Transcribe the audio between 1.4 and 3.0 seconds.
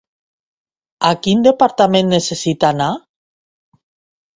departament necessita anar?